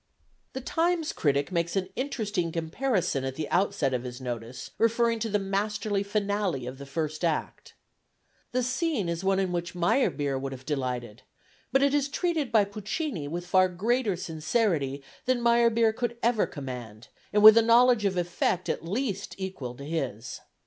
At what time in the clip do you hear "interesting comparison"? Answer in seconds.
1.95-3.23